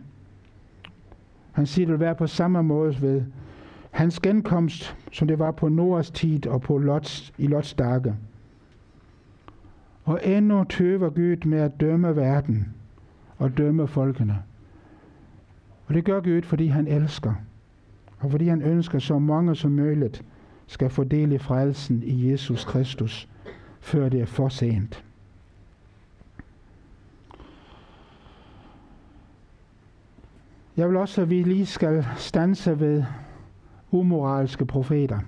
[1.51, 3.21] Han siger, det vil være på samme måde ved
[3.91, 8.15] hans genkomst, som det var på Noras tid og på Lots, i Lots dage.
[10.09, 12.73] Og endnu tøver Gud med at dømme verden
[13.37, 14.43] og dømme folkene.
[15.87, 17.33] Og det gør Gud, fordi han elsker,
[18.19, 20.23] og fordi han ønsker, så mange som muligt
[20.67, 23.29] skal få del i frelsen i Jesus Kristus,
[23.79, 25.03] før det er for sent.
[30.77, 33.03] Jeg vil også, at vi lige skal stanse ved
[33.91, 35.19] umoralske profeter.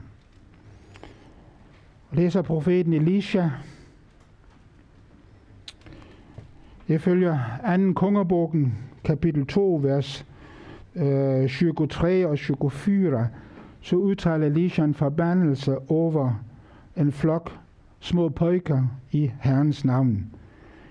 [2.09, 3.49] Og det er så profeten Elisha.
[6.91, 7.39] Ifølge
[7.77, 7.93] 2.
[7.93, 10.25] kongebogen, kapitel 2, vers
[10.95, 12.37] øh, 23 og
[12.71, 13.27] 24,
[13.81, 16.43] så udtaler Elisha en forbandelse over
[16.97, 17.59] en flok
[17.99, 20.25] små pojker i Herrens navn.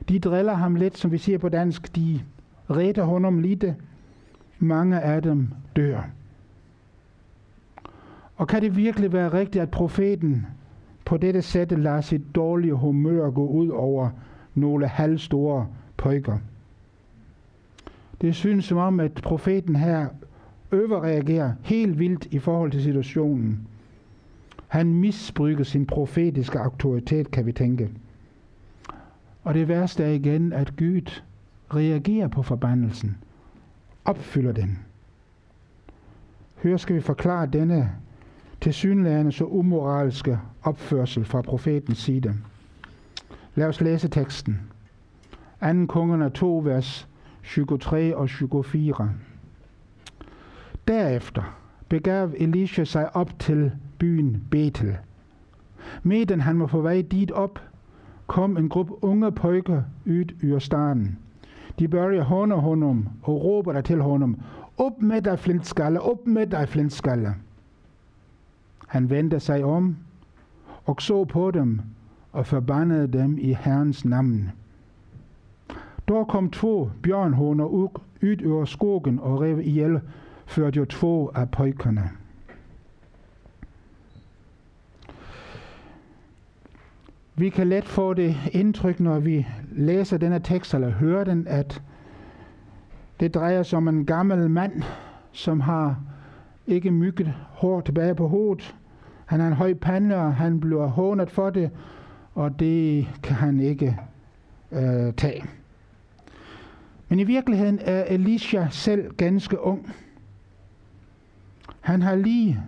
[0.08, 2.20] De driller ham lidt, som vi siger på dansk, de
[2.70, 3.64] redder honom lidt.
[4.58, 6.00] Mange af dem dør.
[8.36, 10.46] Og kan det virkelig være rigtigt, at profeten
[11.04, 14.10] på dette sæt lader sit dårlige humør gå ud over
[14.54, 15.66] nogle halvstore
[16.00, 16.38] pojker?
[18.20, 20.08] Det synes som om, at profeten her
[20.72, 23.66] overreagerer helt vildt i forhold til situationen.
[24.68, 27.90] Han misbruger sin profetiske autoritet, kan vi tænke.
[29.42, 31.22] Og det værste er igen, at Gud
[31.74, 33.16] reagerer på forbandelsen,
[34.04, 34.78] opfylder den.
[36.62, 37.92] Hør skal vi forklare denne
[38.60, 42.34] tilsyneladende så umoralske opførsel fra profetens side.
[43.54, 44.60] Lad os læse teksten.
[45.60, 45.86] 2.
[45.86, 47.08] kongerne 2, vers
[47.80, 49.10] 23 og 24.
[50.88, 51.56] Derefter
[51.88, 54.96] begav Elisha sig op til byen Betel.
[56.02, 57.60] Medan han var på vej dit op,
[58.26, 61.18] kom en gruppe unge pojker ud ur staden.
[61.78, 64.40] De började håne honom og råber til honom,
[64.78, 67.34] op med dig flintskalle, op med dig flintskalle.
[68.86, 69.96] Han vendte sig om
[70.84, 71.80] og så på dem
[72.32, 74.50] og forbandede dem i Herrens navn.
[76.10, 80.00] Der kom to bjørnhåner ud over skogen og rev ihjel
[80.46, 82.10] førte jo to af pojkerne.
[87.34, 91.82] Vi kan let få det indtryk, når vi læser denne tekst eller hører den, at
[93.20, 94.82] det drejer sig om en gammel mand,
[95.32, 96.00] som har
[96.66, 98.76] ikke mygget hår tilbage på hovedet,
[99.26, 101.70] han har en høj pande, og han bliver hånet for det,
[102.34, 103.98] og det kan han ikke
[104.72, 105.59] øh, tage.
[107.10, 109.92] Men i virkeligheden er Elisha selv ganske ung.
[111.80, 112.60] Han har lige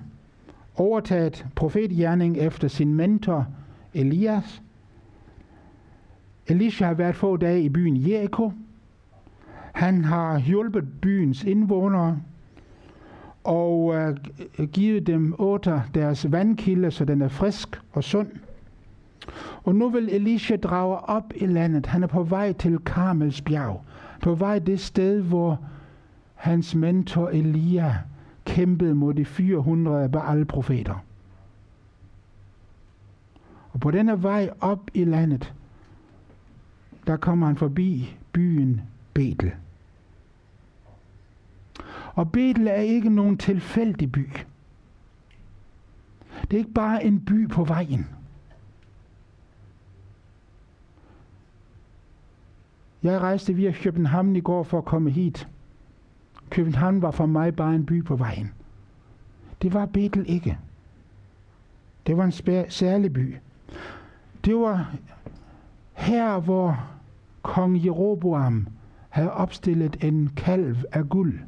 [0.76, 3.46] overtaget profetgjerning efter sin mentor
[3.94, 4.62] Elias,
[6.46, 8.52] Elisha har været få dage i byen Jericho.
[9.72, 12.20] Han har hjulpet byens indvånere
[13.44, 18.28] og øh, givet dem åter deres vandkilde, så den er frisk og sund.
[19.64, 21.86] Og nu vil Elisha drage op i landet.
[21.86, 23.84] Han er på vej til Karmels bjerg.
[24.22, 25.60] På vej det sted, hvor
[26.34, 27.98] hans mentor Elia
[28.44, 31.04] kæmpede mod de 400 Baal-profeter.
[33.72, 35.54] Og på denne vej op i landet,
[37.06, 38.80] der kommer han forbi byen
[39.14, 39.52] Betel.
[42.14, 44.28] Og Betel er ikke nogen tilfældig by.
[46.42, 48.06] Det er ikke bare en by på vejen.
[53.02, 55.48] Jeg rejste via København i går for at komme hit.
[56.50, 58.52] København var for mig bare en by på vejen.
[59.62, 60.58] Det var Betel ikke.
[62.06, 63.36] Det var en særlig by.
[64.44, 64.94] Det var
[65.92, 66.84] her, hvor
[67.42, 68.66] kong Jeroboam
[69.08, 71.40] havde opstillet en kalv af guld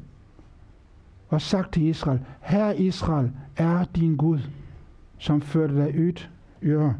[1.29, 4.39] og sagt til Israel, Her Israel er din Gud,
[5.17, 6.27] som førte dig ud
[6.63, 6.93] ør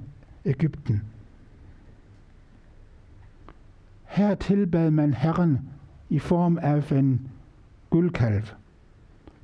[0.45, 1.01] Ægypten.
[4.15, 5.59] Her tilbad man Herren
[6.09, 7.27] i form af en
[7.89, 8.43] guldkalv.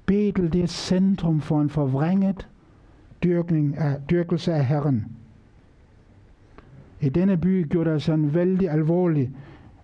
[0.05, 2.47] Betel det er centrum for en forvrænget
[3.23, 5.05] dyrkning af, dyrkelse af Herren.
[7.01, 9.31] I denne by gjorde der sig en vældig alvorlig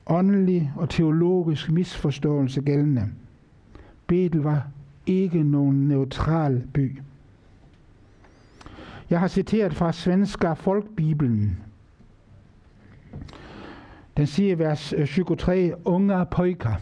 [0.06, 3.10] åndelig og teologisk misforståelse gældende.
[4.08, 4.68] Betel var
[5.06, 7.02] ikke nogen neutral by.
[9.10, 11.66] Jeg har citeret fra Svenska Folkbibelen.
[14.18, 16.74] Den siger i vers øh, 23, unge pojker.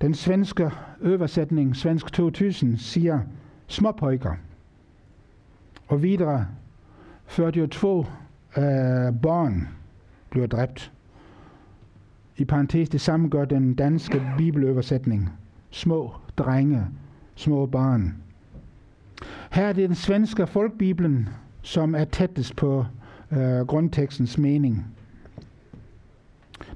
[0.00, 0.70] Den svenske
[1.04, 3.20] oversætning, svensk 2000, siger
[3.66, 4.34] småpojker.
[5.88, 6.46] Og videre,
[7.28, 7.98] 42
[8.56, 8.64] øh,
[9.22, 9.68] børn
[10.30, 10.92] bliver dræbt.
[12.36, 15.32] I parentes det samme gør den danske bibeløversætning.
[15.70, 16.86] Små drenge,
[17.34, 18.14] små barn.
[19.50, 21.28] Her er det den svenske folkbibelen,
[21.62, 22.86] som er tættest på
[23.36, 24.86] øh, grundtekstens mening.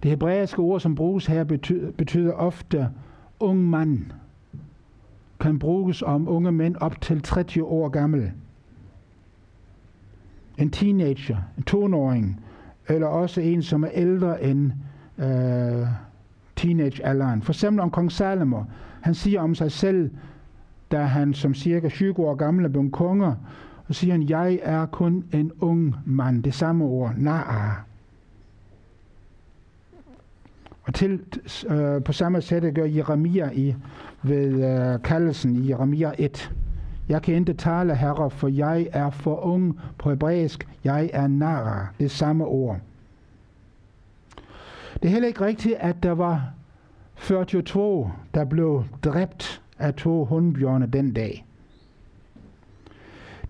[0.02, 2.88] Det hebraiske ord, som bruges her, betyder, betyder ofte
[3.40, 4.04] ung mand.
[5.40, 8.32] Kan bruges om unge mænd op til 30 år gammel.
[10.58, 12.40] En teenager, en tonåring,
[12.88, 14.72] eller også en, som er ældre end
[15.18, 15.86] øh,
[16.56, 17.42] teenagealderen.
[17.42, 18.62] For eksempel om kong Salomo.
[19.00, 20.10] Han siger om sig selv,
[20.90, 23.34] da han som cirka 20 år gammel blev konge, konger,
[23.88, 26.42] og siger han, jeg er kun en ung mand.
[26.42, 27.70] Det samme ord, naa.
[30.82, 31.20] Og til,
[31.68, 33.74] øh, på samme sæt gør Jeremia i,
[34.22, 36.52] ved øh, kaldelsen i Jeremia 1.
[37.08, 40.68] Jeg kan ikke tale, herre, for jeg er for ung på hebraisk.
[40.84, 41.86] Jeg er nara.
[41.98, 42.80] Det samme ord.
[44.94, 46.52] Det er heller ikke rigtigt, at der var
[47.16, 51.47] 42, der blev dræbt af to hundbjørne den dag.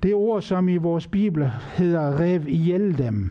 [0.03, 3.31] Det ord, som i vores bibel hedder rev ihjel dem,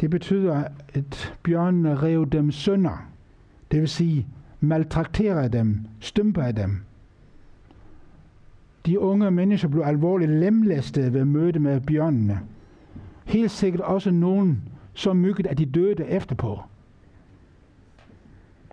[0.00, 0.64] det betyder,
[0.94, 3.08] at bjørnene rev dem sønder.
[3.70, 4.26] Det vil sige,
[4.60, 6.80] maltrakterede dem, stymper dem.
[8.86, 12.40] De unge mennesker blev alvorligt lemlæstet ved møde med bjørnene.
[13.24, 14.62] Helt sikkert også nogen
[14.94, 16.60] så mygget, at de døde efterpå.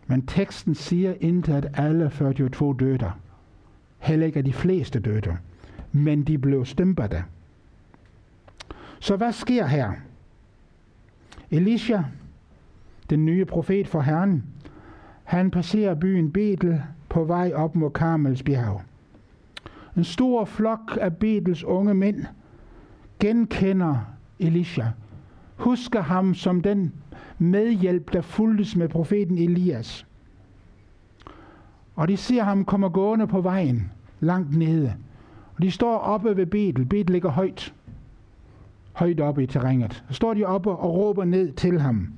[0.07, 3.11] Men teksten siger intet, at alle 42 døde.
[3.99, 5.37] Heller ikke, de fleste døde.
[5.91, 7.23] Men de blev stempede.
[8.99, 9.91] Så hvad sker her?
[11.51, 12.01] Elisha,
[13.09, 14.43] den nye profet for Herren,
[15.23, 18.81] han passerer byen Betel på vej op mod Karmels bjerg.
[19.97, 22.25] En stor flok af Betels unge mænd
[23.19, 23.99] genkender
[24.39, 24.85] Elisha,
[25.55, 26.93] husker ham som den
[27.37, 30.06] medhjælp, der fuldtes med profeten Elias.
[31.97, 34.93] Og de ser ham komme gående på vejen, langt nede.
[35.55, 36.85] Og de står oppe ved Betel.
[36.85, 37.73] Betel ligger højt.
[38.93, 40.03] Højt oppe i terrænet.
[40.09, 42.13] Så står de oppe og råber ned til ham.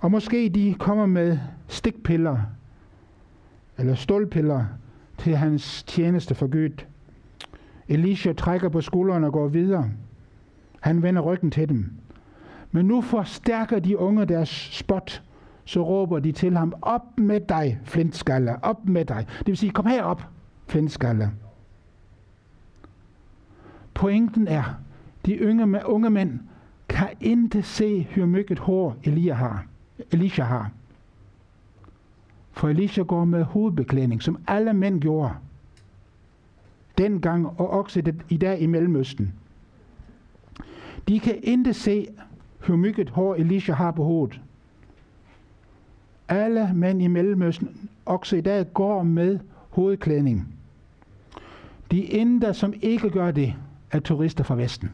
[0.00, 1.38] Og måske de kommer med
[1.68, 2.38] stikpiller,
[3.78, 4.64] eller stålpiller,
[5.18, 6.84] til hans tjeneste for Gud.
[7.88, 9.90] Elisha trækker på skuldrene og går videre.
[10.80, 11.92] Han vender ryggen til dem.
[12.70, 15.22] Men nu forstærker de unge deres spot,
[15.64, 19.26] så råber de til ham, op med dig, flintskalle, op med dig.
[19.38, 20.22] Det vil sige, kom herop,
[20.66, 21.30] flintskalle.
[23.94, 24.74] Pointen er,
[25.26, 26.40] de unge, unge mænd
[26.88, 29.66] kan ikke se, hvor mykket hår Elia har.
[30.10, 30.70] Elisha har.
[32.52, 35.34] For Elisha går med hovedbeklædning, som alle mænd gjorde.
[36.98, 39.32] Dengang og også i dag i Mellemøsten.
[41.08, 42.06] De kan ikke se,
[42.66, 44.40] hvor mykket hår Elisha har på hovedet.
[46.28, 49.38] Alle mænd i Mellemøsten, også i dag, går med
[49.70, 50.54] hovedklædning.
[51.90, 53.54] De eneste, som ikke gør det,
[53.90, 54.90] er turister fra Vesten.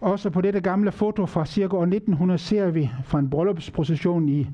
[0.00, 4.46] Også på dette gamle foto fra cirka år 1900 ser vi fra en bryllupsprocession i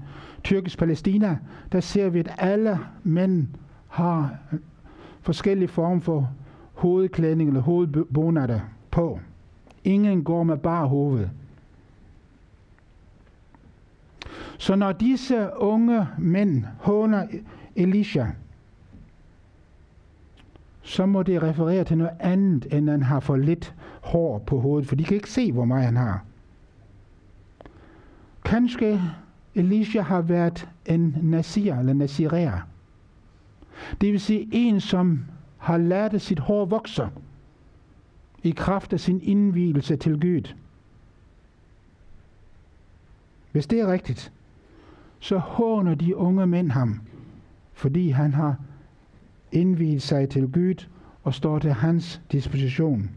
[0.45, 1.39] tyrkisk Palæstina,
[1.73, 3.47] der ser vi, at alle mænd
[3.89, 4.37] har
[5.21, 6.31] forskellige former for
[6.75, 8.61] hovedklædning eller hovedbonader
[8.91, 9.21] på.
[9.85, 11.31] Ingen går med bare hovedet.
[14.59, 17.27] Så når disse unge mænd håner
[17.77, 18.27] Elisha,
[20.83, 24.89] så må det referere til noget andet, end han har for lidt hår på hovedet,
[24.89, 26.25] for de kan ikke se, hvor meget han har.
[28.45, 29.03] Kanskje
[29.55, 32.61] Elisha har været en nasir eller nasirer.
[34.01, 35.25] Det vil sige en, som
[35.59, 37.09] har lært sit hår vokse
[38.43, 40.55] i kraft af sin indvielse til Gud.
[43.53, 44.33] Hvis det er rigtigt,
[45.27, 47.01] så håner de unge mænd ham,
[47.73, 48.57] fordi han har
[49.53, 50.87] indviet sig til Gud
[51.23, 53.11] og står til hans disposition.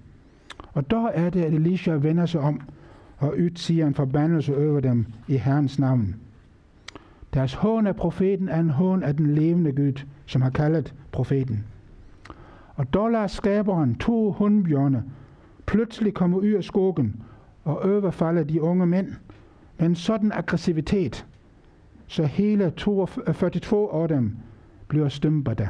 [0.73, 2.61] Og der er det, at Elisha vender sig om
[3.17, 6.15] og udsiger en forbandelse over dem i Herrens navn.
[7.33, 11.63] Deres hån af profeten er en hån af den levende Gud, som har kaldet profeten.
[12.75, 15.03] Og der lader skaberen to hundbjørne
[15.65, 17.21] pludselig komme ud af skogen
[17.63, 19.07] og overfalde de unge mænd
[19.77, 21.25] med en sådan aggressivitet,
[22.09, 24.37] så hele 42 af dem
[24.87, 25.67] bliver stømpede,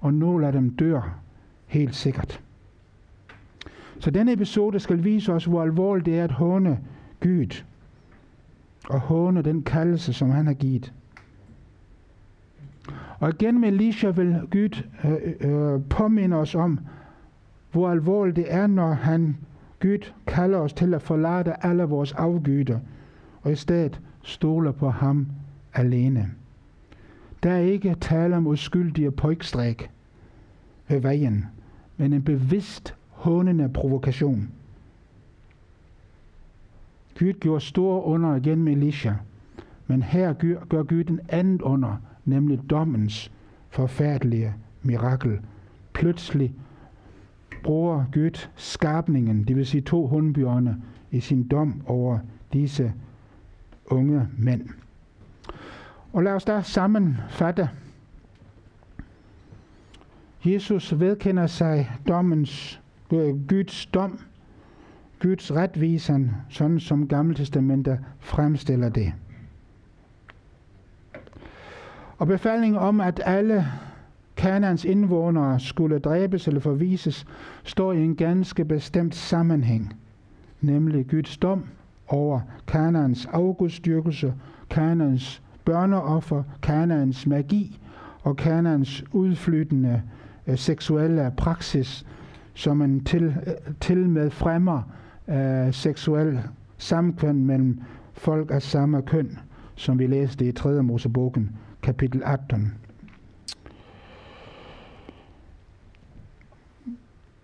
[0.00, 1.18] og nogle af dem dør
[1.66, 2.40] helt sikkert.
[3.98, 6.80] Så denne episode skal vise os, hvor alvorligt det er at håne
[7.20, 7.64] Gud
[8.88, 10.92] og håne den kaldelse, som han har givet.
[13.18, 16.78] Og igen med Elisha vil Gud øh, øh, øh påminde os om,
[17.72, 19.36] hvor alvorligt det er, når han,
[19.82, 22.78] Gud, kalder os til at forlade alle vores afgyder,
[23.42, 25.26] og i stedet stole på ham
[25.78, 26.30] alene.
[27.42, 29.90] Der er ikke tale om uskyldige pojkstræk
[30.88, 31.46] ved vejen,
[31.96, 34.48] men en bevidst hånende provokation.
[37.18, 39.12] Gud gjorde store under igen med Elisha,
[39.86, 40.32] men her
[40.68, 43.32] gør Gud en anden under, nemlig dommens
[43.70, 45.40] forfærdelige mirakel.
[45.92, 46.54] Pludselig
[47.62, 52.18] bruger Gud skabningen, det vil sige to hundbjørne, i sin dom over
[52.52, 52.92] disse
[53.86, 54.68] unge mænd.
[56.12, 57.70] Og lad os da sammenfatte.
[60.44, 62.80] Jesus vedkender sig dommens,
[63.12, 64.20] øh, Guds dom,
[65.22, 69.12] Guds retvisen, sådan som Gammeltestamentet fremstiller det.
[72.18, 73.66] Og befalingen om, at alle
[74.36, 77.26] Kanans indvånere skulle dræbes eller forvises,
[77.64, 79.94] står i en ganske bestemt sammenhæng,
[80.60, 81.64] nemlig Guds dom
[82.08, 84.34] over Kanans afgudstyrkelse,
[84.70, 87.80] Kanans børneoffer, Kanans magi
[88.22, 90.02] og Kanans udflyttende
[90.46, 92.06] øh, seksuelle praksis,
[92.54, 94.82] som man til, øh, til med fremmer
[95.28, 96.40] øh, seksuel
[96.78, 97.80] samkvem mellem
[98.12, 99.38] folk af samme køn,
[99.74, 100.82] som vi læste i 3.
[100.82, 102.74] Mosebogen, kapitel 18.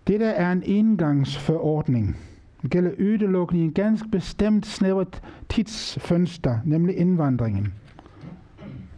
[0.07, 2.17] Dette er en indgangsforordning.
[2.61, 7.73] Det gælder udelukkende i en ganske bestemt snævert tidsfønster, nemlig indvandringen.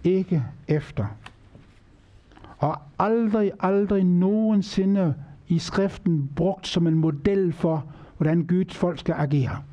[0.06, 1.06] Ikke efter.
[2.58, 5.16] Og aldrig, aldrig nogensinde
[5.48, 7.86] i skriften brugt som en model for,
[8.18, 9.64] hvordan Guds folk skal agere.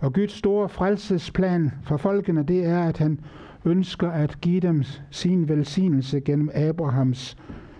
[0.00, 3.20] Og Guds store frelsesplan for folkene, det er, at han
[3.64, 7.36] ønsker at give dem sin velsignelse gennem Abrahams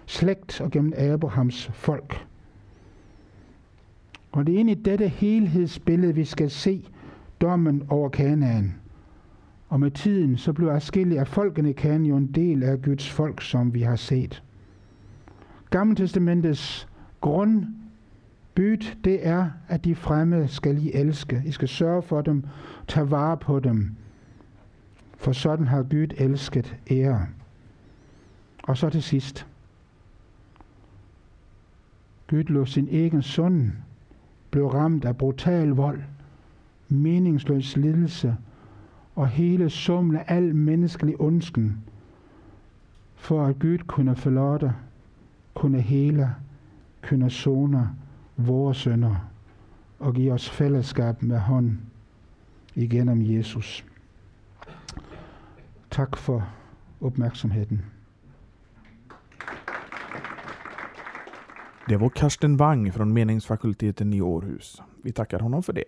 [0.07, 2.27] slægt og gennem Abrahams folk.
[4.33, 6.89] Og det er ind i dette helhedsbillede, vi skal se
[7.41, 8.82] dommen over Kanaan.
[9.73, 13.11] Og med tiden, så blev afskillige af folkene i Kanaan jo en del af Guds
[13.11, 14.43] folk, som vi har set.
[15.71, 16.89] Gammeltestamentets
[17.21, 21.43] grundbyt, det er, at de fremmede skal I elske.
[21.47, 22.45] I skal sørge for dem,
[22.89, 23.97] tage vare på dem.
[25.17, 27.27] For sådan har Gud elsket ære.
[28.63, 29.47] Og så til sidst.
[32.31, 33.73] Gud lå sin egen søn
[34.51, 36.01] blev ramt af brutal vold,
[36.89, 38.37] meningsløs lidelse
[39.15, 41.85] og hele summen af al menneskelig ondsken,
[43.15, 44.73] for at Gud kunne forlade,
[45.55, 46.35] kunne hele,
[47.09, 47.91] kunne sone
[48.37, 49.17] vores sønder
[49.99, 51.79] og give os fællesskab med hånd
[52.75, 53.85] igennem Jesus.
[55.91, 56.49] Tak for
[57.01, 57.85] opmærksomheden.
[61.89, 64.83] Det var Karsten Wang från meningsfakulteten i Århus.
[65.05, 65.85] Vi tackar honom för det.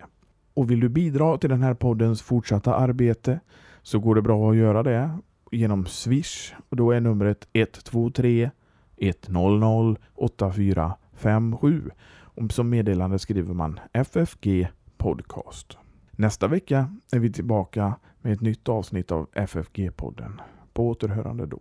[0.55, 3.39] Och vill du bidra till den här poddens fortsatta arbete
[3.81, 5.17] så går det bra att göra det
[5.51, 8.51] genom Swish och då är numret 123
[8.97, 11.89] 100 8457.
[12.17, 15.77] Och som meddelande skriver man FFG Podcast.
[16.11, 20.31] Nästa vecka är vi tillbaka med ett nytt avsnitt av FFG-podden.
[20.73, 21.59] På återhörande då.